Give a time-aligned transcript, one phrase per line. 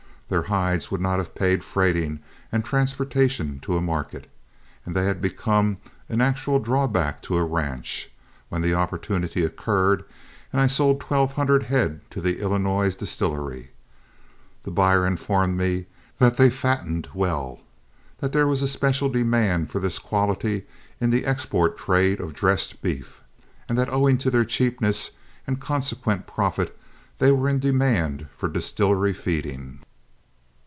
[0.31, 2.21] Their hides would not have paid freighting
[2.53, 4.31] and transportation to a market,
[4.85, 5.75] and they had become
[6.07, 8.09] an actual drawback to a ranch,
[8.47, 10.05] when the opportunity occurred
[10.53, 13.71] and I sold twelve hundred head to the Illinois distillery.
[14.63, 15.87] The buyer informed me
[16.17, 17.59] that they fattened well;
[18.19, 20.65] that there was a special demand for this quality
[21.01, 23.21] in the export trade of dressed beef,
[23.67, 25.11] and that owing to their cheapness
[25.45, 26.79] and consequent profit
[27.17, 29.79] they were in demand for distillery feeding.